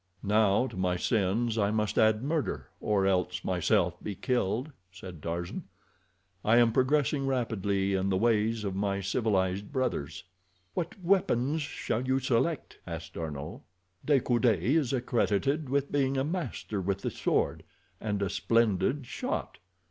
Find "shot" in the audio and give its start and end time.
19.05-19.59